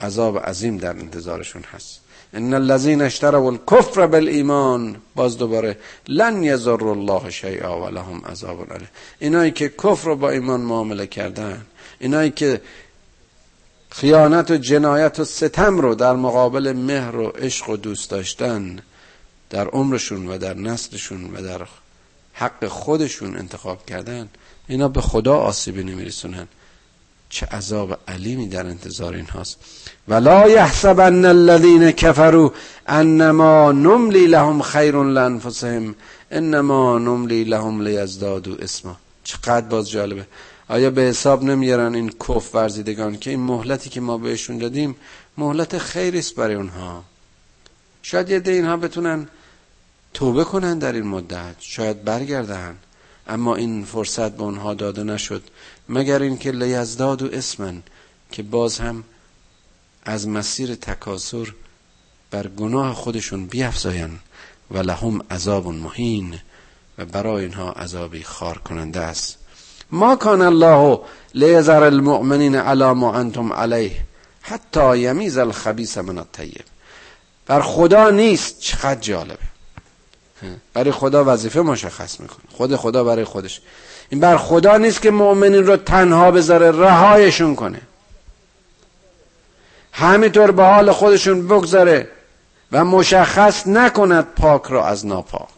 [0.00, 1.99] عذاب عظیم در انتظارشون هست.
[2.34, 5.76] ان الذين اشتروا الكفر بالایمان باز دوباره
[6.08, 8.88] لن یضر الله شیئا و لهم عذاب علیه
[9.18, 11.66] اینایی که کفر رو با ایمان معامله کردن
[12.00, 12.60] اینایی که
[13.90, 18.78] خیانت و جنایت و ستم رو در مقابل مهر و عشق و دوست داشتن
[19.50, 21.66] در عمرشون و در نسلشون و در
[22.32, 24.28] حق خودشون انتخاب کردن
[24.68, 26.48] اینا به خدا آسیبی نمیرسونن.
[27.30, 29.56] چه عذاب علیمی در انتظار این هاست
[30.08, 32.52] ولا یحسبن الذین کفروا
[32.86, 35.94] انما نملی لهم خیر لانفسهم
[36.30, 40.26] انما نملی لهم لیزدادوا اسما چقدر باز جالبه.
[40.68, 44.96] آیا به حساب نمیارن این کف ورزیدگان که این مهلتی که ما بهشون دادیم
[45.38, 47.04] مهلت خیری است برای اونها؟
[48.02, 49.28] شاید یه اینها بتونن
[50.14, 52.76] توبه کنن در این مدت شاید برگردن.
[53.30, 55.42] اما این فرصت به اونها داده نشد
[55.88, 57.82] مگر اینکه لیزداد و اسمن
[58.32, 59.04] که باز هم
[60.04, 61.52] از مسیر تکاسر
[62.30, 64.18] بر گناه خودشون بیافزاین
[64.70, 66.38] و لهم عذاب مهین
[66.98, 69.38] و برای اینها عذابی خار کننده است.
[69.92, 71.00] ما کان الله
[71.34, 73.96] لیذر المؤمنین علی ما انتم علیه
[74.42, 76.64] حتی یمیز الخبیث من الطیب.
[77.46, 79.49] بر خدا نیست چقدر جالبه.
[80.74, 82.44] برای خدا وظیفه مشخص می‌کنه.
[82.52, 83.60] خود خدا برای خودش.
[84.08, 87.80] این بر خدا نیست که مؤمنین رو تنها بذاره رهایشون کنه.
[89.92, 92.08] همینطور به حال خودشون بگذاره
[92.72, 95.48] و مشخص نکند پاک را از ناپاک.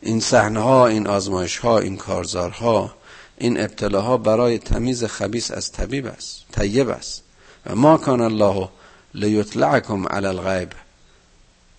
[0.00, 2.94] این صحنه ها این آزمایش ها این کارزارها
[3.38, 7.22] این ابتلاها برای تمیز خبیس از طبیب است طیب است.
[7.66, 8.68] و ما کان الله
[9.14, 10.72] لیطلعکم علی الغیب.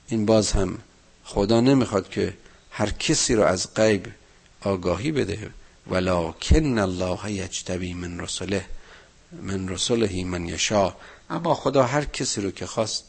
[0.10, 0.78] این باز هم
[1.24, 2.34] خدا نمی‌خواد که
[2.72, 4.08] هر کسی رو از غیب
[4.62, 5.50] آگاهی بده.
[5.88, 8.66] ولکن الله یجتبی من رسله
[9.42, 10.96] من رسله من یشا
[11.30, 13.04] اما خدا هر کسی رو که خواست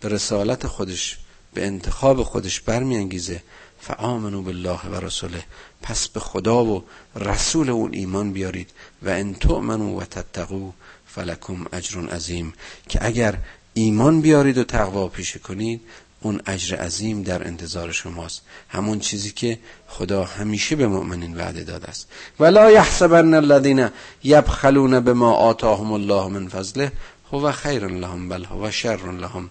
[0.00, 1.18] به رسالت خودش
[1.54, 3.42] به انتخاب خودش برمیانگیزه
[3.80, 5.44] فآمنو بالله و رسوله
[5.82, 6.84] پس به خدا و
[7.16, 8.70] رسول اون ایمان بیارید.
[9.02, 10.70] و ان تؤمنو و تتقو
[11.06, 12.52] فلکم اجر عظیم
[12.88, 13.38] که اگر
[13.74, 15.80] ایمان بیارید و تقوا پیشه کنید
[16.26, 18.42] اون اجر عظیم در انتظار شماست.
[18.68, 19.58] همون چیزی که
[19.88, 22.08] خدا همیشه به مؤمنین وعده داده است.
[22.40, 23.88] ولا یحسبن الذين
[24.24, 26.92] یبخلون بما آتاهم الله من فضله
[27.32, 29.50] هو خیر لهم بل هو شر لهم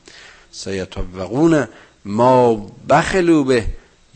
[0.51, 1.67] سیطبقون
[2.05, 2.55] ما
[2.89, 3.65] بخلوا به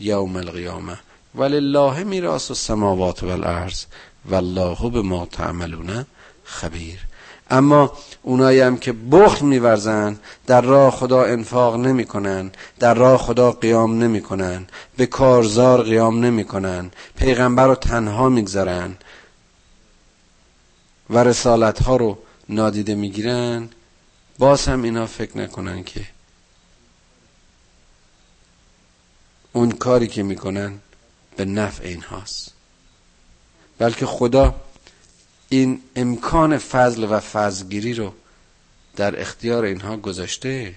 [0.00, 0.98] یوم القیامه.
[1.34, 3.84] ولله میراث السماوات والارض
[4.30, 6.06] والله به ما تعملون
[6.44, 7.09] خبیر.
[7.50, 14.02] اما اونایی هم که بخل میورزن در راه خدا انفاق نمی‌کنن در راه خدا قیام
[14.02, 18.96] نمی‌کنن به کارزار قیام نمی‌کنن پیغمبر رو تنها می‌گذارن
[21.10, 23.68] و رسالت ها رو نادیده می‌گیرن
[24.38, 26.06] باز هم اینا فکر نکنن که
[29.52, 30.78] اون کاری که می‌کنن
[31.36, 32.52] به نفع این هاست
[33.78, 34.54] بلکه خدا
[35.52, 38.14] این امکان فضل و فضلگیری رو
[38.96, 40.74] در اختیار اینها گذاشته.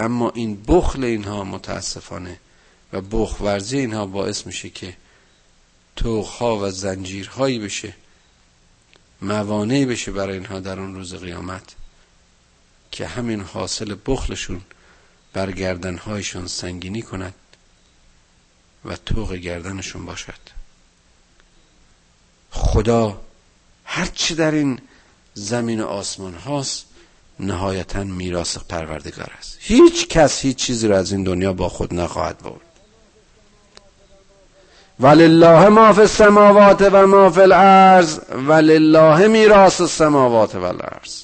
[0.00, 2.38] اما این بخل اینها متاسفانه
[2.92, 4.96] و بخورزی اینها باعث میشه که
[5.96, 7.94] توخها و زنجیرهایی بشه
[9.22, 11.74] موانعی بشه برای اینها در اون روز قیامت
[12.90, 14.60] که همین حاصل بخلشون
[15.32, 17.34] بر گردنهایشون سنگینی کند
[18.84, 20.40] و توق گردنشون باشد.
[22.50, 23.23] خدا
[23.94, 24.78] هرچی در این
[25.34, 26.86] زمین و آسمان هاست
[27.40, 29.56] نهایتا میراث پروردگار است.
[29.60, 32.60] هیچ کس هیچ چیزی را از این دنیا با خود نخواهد برد.
[35.00, 38.18] ولله ما فی السماوات و ما فی الارض
[38.48, 41.22] ولله میراث السماوات و الارض.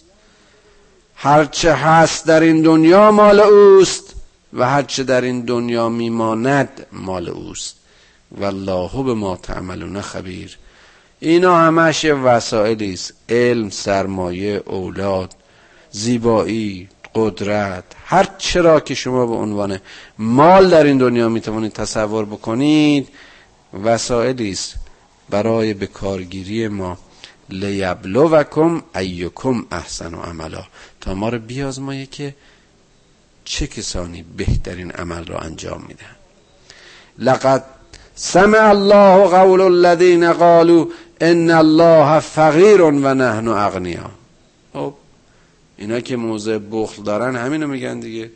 [1.17, 4.15] هرچه هست در این دنیا مال اوست
[4.53, 7.77] و هرچه در این دنیا میماند مال اوست.
[8.39, 10.59] والله به ما تعملون خبیر.
[11.21, 13.15] اینا همش وسائلی است.
[13.29, 15.35] علم سرمایه اولاد
[15.91, 19.79] زیبایی قدرت هر چرا که شما به عنوان
[20.19, 23.09] مال در این دنیا می‌توانید تصور بکنید
[23.85, 24.75] وسائلی است
[25.31, 26.99] برای به کارگیری ما.
[27.49, 30.65] لیبلوکم ایکم احسن و عملا.
[31.01, 32.35] تا ما رو بیازمایه که
[33.45, 36.17] چه کسانی بهترین عمل را انجام میدن
[37.19, 37.65] لقد
[38.15, 40.87] سمع الله قول الذين قالوا
[41.21, 44.11] ان الله فقیر و نحن اغنیا.
[44.73, 44.95] خب
[45.77, 48.31] اینا که موضع بخل دارن همینو میگن دیگه.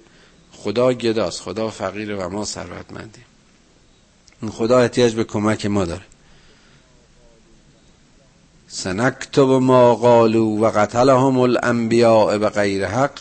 [0.53, 3.25] خدا گداست خدا فقیر و ما ثروتمندیم.
[4.51, 6.05] خدا احتیاج به کمک ما داره.
[8.69, 13.19] سنکتب ما قالوا و قتلهم الانبیاء به غیر حق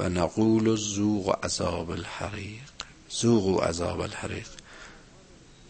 [0.00, 2.62] و نقول زوق عذاب الحریق.
[3.10, 4.61] زوق عذاب الحریق.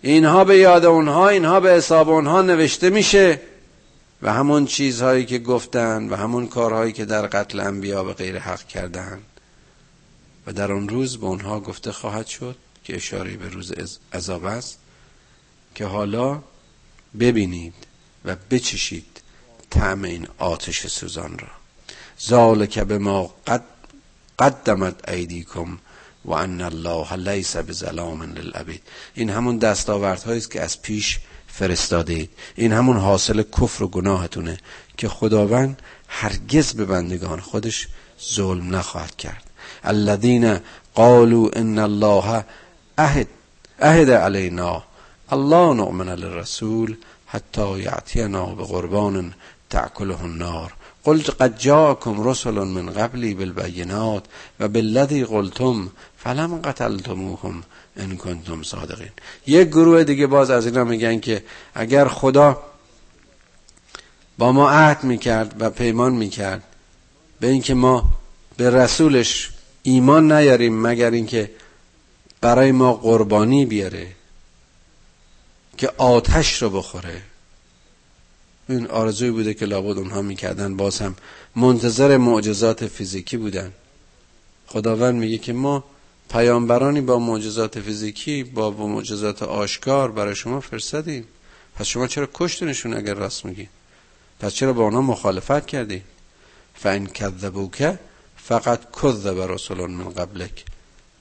[0.03, 3.41] اینها به یاد اونها اینها به حساب اونها نوشته میشه
[4.23, 8.67] و همون چیزهایی که گفتن و همون کارهایی که در قتل انبیا به غیر حق
[8.67, 9.21] کردن
[10.47, 13.73] و در آن روز به اونها گفته خواهد شد که اشاره به روز
[14.13, 14.79] عذاب است
[15.75, 16.43] که حالا
[17.21, 17.75] ببینید
[18.25, 19.21] و بچشید
[19.71, 21.49] طعم این آتش سوزان را.
[22.27, 23.63] ذالک به ما قد
[24.39, 25.79] قدمت ایدیکم
[26.25, 28.83] و ان الله لیس بظلام للعبید.
[29.14, 31.18] این همون دستاوردهایی است که از پیش
[31.49, 34.59] فرستاده این همون حاصل کفر و گناهتونه
[34.97, 37.89] که خداوند هرگز به بندگان خودش
[38.35, 39.51] ظلم نخواهد کرد.
[39.85, 40.61] الذين
[40.95, 42.45] قالوا ان الله
[42.99, 43.29] عهد
[43.81, 44.83] عهد علینا.
[45.33, 46.97] الله نؤمن للرسول
[47.27, 49.35] حتی یعتینا به قربان
[50.01, 50.73] النار.
[51.05, 54.25] قلت قد جاءكم رسل من قبلی بالبینات
[54.61, 55.91] و بالذی قلتم
[56.25, 57.62] فلم قتلتموهم
[57.97, 59.11] ان کنتم صادقین
[59.47, 61.45] یک گروه دیگه باز از اینا میگن که
[61.75, 62.62] اگر خدا
[64.39, 66.62] با ما عهد می‌کرد و پیمان می‌کرد
[67.41, 68.12] به اینکه ما
[68.57, 69.51] به رسولش
[69.83, 71.51] ایمان نیاریم مگر اینکه
[72.41, 74.07] برای ما قربانی بیاره
[75.77, 77.23] که آتش رو بخوره.
[78.68, 80.77] این آرزوی بوده که لابد اونها می‌کردن.
[80.77, 81.16] باز هم
[81.57, 83.73] منتظر معجزات فیزیکی بودن.
[84.66, 85.85] خداوند میگه که ما
[86.33, 91.24] پیامبرانی با معجزات فیزیکی با معجزات آشکار برای شما فرستادیم
[91.76, 93.68] پس شما چرا کشتنشون اگر راست میگی؟
[94.41, 96.03] پس چرا با آنها مخالفت کردی؟
[96.74, 97.99] فان کذبوک
[98.37, 100.64] فقط کذب رسول من قبلک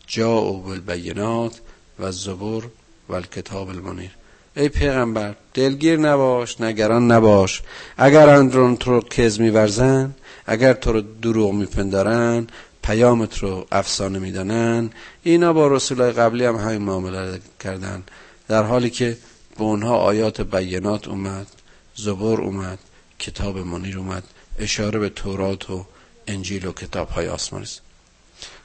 [0.07, 1.59] جاءوا بالبینات
[1.99, 2.67] و الزبور
[3.09, 4.11] و الکتاب المنیر
[4.55, 7.61] ای پیغمبر دلگیر نباش نگران نباش.
[7.97, 12.47] اگر اندرون تو رو کز میورزن اگر تو رو دروغ میپندارن
[12.83, 14.89] پیامت رو افسانه می‌دانن.
[15.23, 18.03] اینا با رسولای قبلی هم همین معامله کردن.
[18.47, 19.17] در حالی که
[19.57, 21.47] به اونها آیات بینات اومد
[21.95, 22.79] زبور اومد
[23.19, 24.23] کتاب منیر اومد
[24.59, 25.85] اشاره به تورات و
[26.27, 27.81] انجیل و کتاب های آسمان است.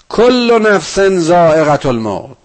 [0.09, 2.37] کل نفس زائقت الموت.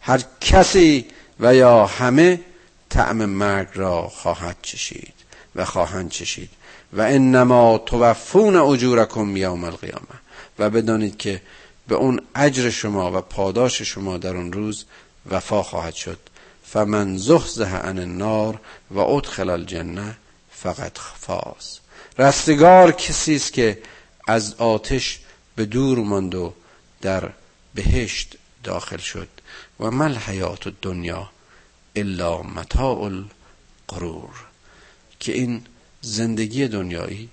[0.00, 1.06] هر کسی
[1.40, 2.40] و یا همه
[2.88, 5.14] طعم مرگ را خواهد چشید
[5.56, 6.50] و خواهند چشید.
[6.92, 10.25] و انما توفون اجورکم یوم القیامه
[10.58, 11.42] و بدانید که
[11.88, 14.84] به اون اجر شما و پاداش شما در اون روز
[15.30, 16.18] وفا خواهد شد.
[16.64, 20.16] فمن زحزح عن النار و ادخل الجنه
[20.50, 21.78] فقط فاز.
[22.18, 23.78] رستگار کسی است که
[24.28, 25.20] از آتش
[25.56, 26.54] به دور ماند و
[27.02, 27.30] در
[27.74, 29.28] بهشت داخل شد.
[29.80, 31.30] و مل حیات دنیا
[31.96, 34.34] الا متاع القرور
[35.20, 35.64] که این
[36.00, 37.28] زندگی دنیایی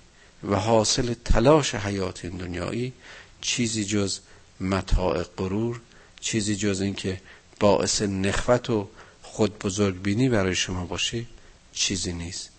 [0.48, 2.92] و حاصل تلاش حیات این دنیایی
[3.40, 4.18] چیزی جز
[4.60, 5.80] متاع غرور
[6.20, 7.20] چیزی جز اینکه
[7.60, 8.88] باعث نخوت و
[9.22, 11.24] خود بزرگبینی برای شما باشه
[11.72, 12.50] چیزی نیست.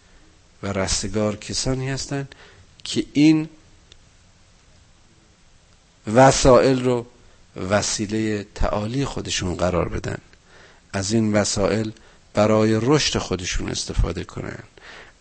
[0.64, 2.36] و رستگار کسانی هستند
[2.84, 3.50] که این
[6.14, 7.06] وسائل رو
[7.70, 10.18] وسیله تعالی خودشون قرار بدن.
[10.94, 11.92] از این وسایل
[12.34, 14.64] برای رشد خودشون استفاده کنن.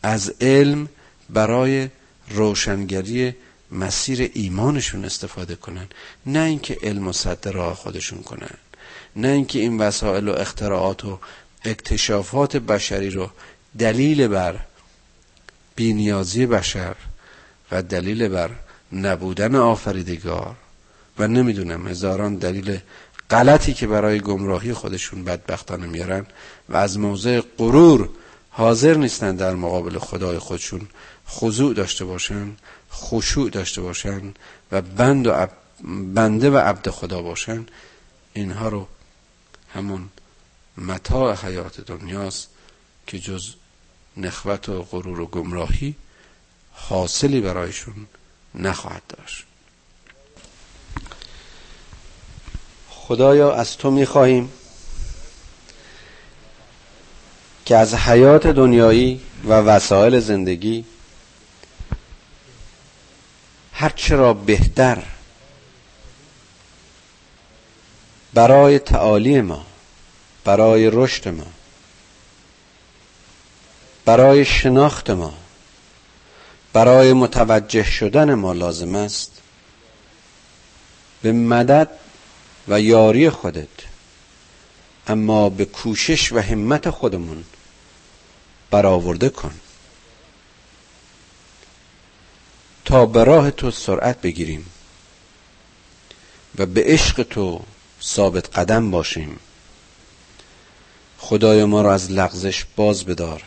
[0.02, 0.88] از علم
[1.30, 1.88] برای
[2.28, 3.34] روشنگری
[3.70, 5.88] مسیر ایمانشون استفاده کنن.
[6.26, 8.54] نه اینکه علم و صد راه خودشون کنن.
[9.16, 11.18] نه اینکه این وسایل و اختراعات و
[11.64, 13.30] اکتشافات بشری رو
[13.78, 14.60] دلیل بر
[15.76, 16.96] بینیازی بشر
[17.72, 18.50] و دلیل بر
[18.92, 20.56] نبودن آفریدگار
[21.18, 22.78] و نمی‌دونم هزاران دلیل
[23.30, 26.26] غلطی که برای گمراهی خودشون بدبختانه میارن
[26.68, 28.08] و از موضع غرور
[28.50, 30.88] حاضر نیستن در مقابل خدای خودشون
[31.28, 32.56] خضوع داشته باشن
[32.92, 34.34] خشوع داشته باشن
[34.72, 35.46] و بند و
[36.14, 37.66] بنده و عبد خدا باشن
[38.34, 38.88] اینها رو
[39.74, 40.08] همون
[40.78, 42.48] متاع حیات دنیاست
[43.06, 43.48] که جز
[44.16, 45.94] نخوت و غرور و گمراهی
[46.72, 48.06] حاصلی برایشون
[48.54, 49.44] نخواهد داشت.
[52.88, 54.52] خدایا از تو می‌خواهیم
[57.64, 60.84] که از حیات دنیایی و وسایل زندگی
[63.74, 65.02] هرچه را بهتر
[68.34, 69.66] برای تعالی ما
[70.44, 71.46] برای رشد ما
[74.04, 75.34] برای شناخت ما
[76.72, 79.30] برای متوجه شدن ما لازم است
[81.22, 81.90] به مدد
[82.68, 83.68] و یاری خودت
[85.06, 87.44] اما به کوشش و همت خودمون
[88.70, 89.54] برآورده کن.
[92.84, 94.66] تا به راه تو سرعت بگیریم
[96.58, 97.60] و به عشق تو
[98.02, 99.38] ثابت قدم باشیم.
[101.18, 103.42] خدای ما رو از لغزش باز بدار.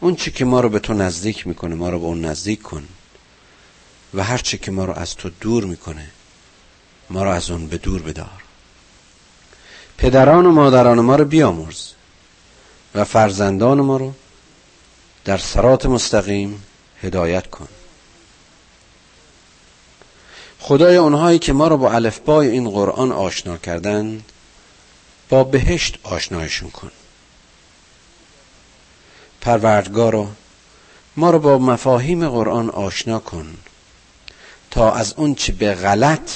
[0.00, 2.88] اون چی که ما رو به تو نزدیک می‌کنه ما رو به اون نزدیک کن.
[4.14, 6.10] و هر چی که ما رو از تو دور می‌کنه
[7.10, 8.42] ما رو از اون به دور بدار.
[9.98, 11.88] پدران و مادران ما رو بیامرز
[12.94, 14.14] و فرزندان ما رو
[15.24, 16.62] در سرات مستقیم
[17.02, 17.68] هدایت کن.
[20.66, 24.24] خدای اونهایی که ما رو با الفبای این قرآن آشنا کردند
[25.28, 26.90] با بهشت آشنایشون کن.
[29.40, 30.28] پروردگارو
[31.16, 33.56] ما رو با مفاهیم قرآن آشنا کن
[34.70, 36.30] تا از اون چه به غلط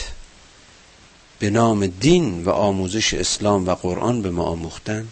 [1.39, 5.09] به نام دین و آموزش اسلام و قرآن به ما آموختن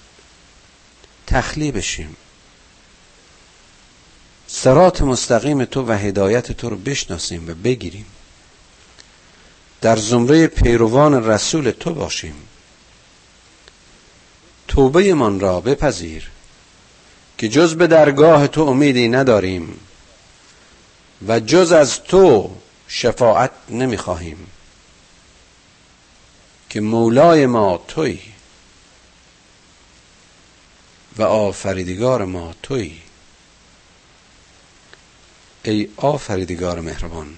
[1.27, 2.17] تخلیه بشیم.
[4.47, 8.07] سرات مستقیم تو و هدایت تو رو بشناسیم و بگیریم.
[9.87, 12.35] در زمره پیروان رسول تو باشیم.
[14.69, 16.31] توبه من را بپذیر
[17.39, 19.81] که جز به درگاه تو امیدی نداریم
[21.29, 22.57] و جز از تو
[22.89, 24.47] شفاعت نمی‌خواهیم
[26.71, 28.19] که مولای ما توی
[31.19, 32.93] و آفریدگار ما توی.
[35.65, 37.37] ای آفریدگار مهربان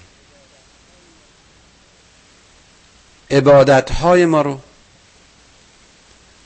[3.31, 4.61] عبادت های ما رو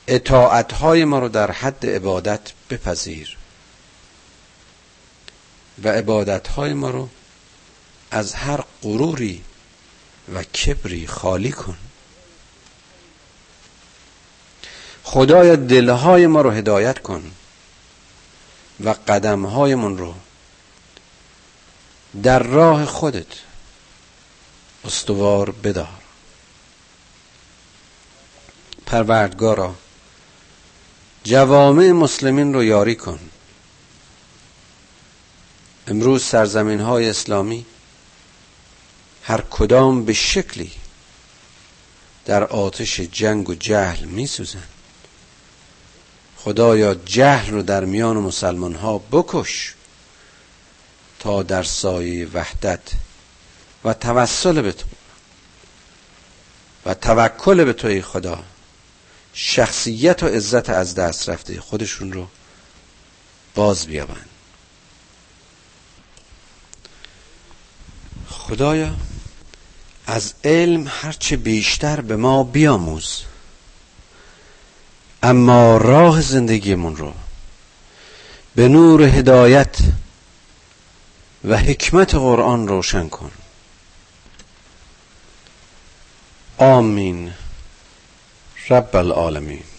[0.06, 3.36] اطاعت های ما رو در حد عبادت بپذیر.
[5.84, 7.08] و عبادت های ما رو
[8.10, 9.44] از هر غروری
[10.34, 11.76] و کبری خالی کن.
[15.04, 17.30] خدایا دلهای ما رو هدایت کن
[18.84, 20.14] و قدمهایمون رو
[22.22, 23.26] در راه خودت
[24.84, 26.03] استوار بدار.
[28.86, 29.74] پروردگارا
[31.24, 33.20] جوامع مسلمین رو یاری کن.
[35.86, 37.66] امروز سرزمین های اسلامی
[39.22, 40.72] هر کدام به شکلی
[42.24, 44.62] در آتش جنگ و جهل می سوزن
[46.36, 49.74] خدایا جهل رو در میان مسلمان ها بکش
[51.18, 52.80] تا در سایه وحدت
[53.84, 54.86] و توسل به تو
[56.86, 58.44] و توکل به توی خدا.
[59.34, 61.60] شخصیت و عزت از دست رفته.
[61.60, 62.26] خودشون رو
[63.54, 64.24] باز بیابن.
[68.28, 68.94] خدایا
[70.06, 73.22] از علم هرچه بیشتر به ما بیاموز.
[75.22, 77.14] اما راه زندگیمون رو
[78.54, 79.76] به نور هدایت
[81.44, 83.30] و حکمت قرآن روشن کن.
[86.58, 87.32] آمین.
[88.70, 89.73] رب العالمین.